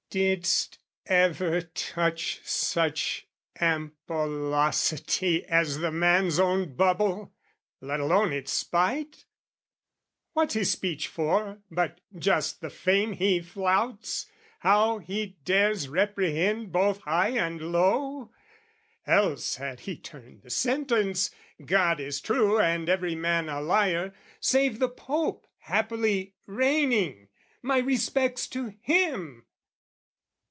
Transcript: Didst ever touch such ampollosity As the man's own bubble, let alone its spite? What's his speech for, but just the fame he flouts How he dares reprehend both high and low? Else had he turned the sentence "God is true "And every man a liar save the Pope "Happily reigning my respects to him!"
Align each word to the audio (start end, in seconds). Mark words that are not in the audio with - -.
Didst 0.11 0.77
ever 1.05 1.61
touch 1.61 2.41
such 2.43 3.29
ampollosity 3.61 5.45
As 5.45 5.77
the 5.77 5.89
man's 5.89 6.37
own 6.37 6.75
bubble, 6.75 7.33
let 7.79 8.01
alone 8.01 8.33
its 8.33 8.51
spite? 8.51 9.23
What's 10.33 10.53
his 10.55 10.69
speech 10.69 11.07
for, 11.07 11.59
but 11.71 12.01
just 12.13 12.59
the 12.59 12.69
fame 12.69 13.13
he 13.13 13.39
flouts 13.39 14.25
How 14.59 14.97
he 14.97 15.37
dares 15.45 15.87
reprehend 15.87 16.73
both 16.73 16.99
high 17.03 17.37
and 17.37 17.71
low? 17.71 18.33
Else 19.07 19.55
had 19.55 19.79
he 19.79 19.95
turned 19.95 20.41
the 20.41 20.49
sentence 20.49 21.31
"God 21.65 22.01
is 22.01 22.19
true 22.19 22.59
"And 22.59 22.89
every 22.89 23.15
man 23.15 23.47
a 23.47 23.61
liar 23.61 24.13
save 24.41 24.79
the 24.79 24.89
Pope 24.89 25.47
"Happily 25.59 26.35
reigning 26.45 27.29
my 27.61 27.77
respects 27.77 28.47
to 28.47 28.73
him!" 28.81 29.45